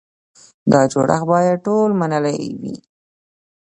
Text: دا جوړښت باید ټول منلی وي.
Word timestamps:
دا 0.71 0.81
جوړښت 0.91 1.25
باید 1.31 1.63
ټول 1.65 1.89
منلی 1.99 2.39
وي. 2.61 2.75